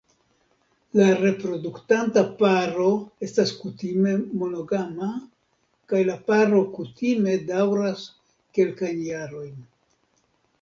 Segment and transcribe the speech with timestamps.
[0.99, 2.87] La reproduktanta paro
[3.27, 5.11] estas kutime monogama,
[5.93, 8.09] kaj la paro kutime daŭras
[8.59, 9.55] kelkajn jarojn.